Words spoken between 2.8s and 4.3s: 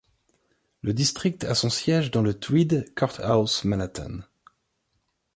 Courthouse, Manhattan.